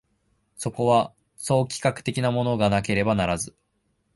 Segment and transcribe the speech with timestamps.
[0.57, 3.55] そこには総企画的なものがなければならず、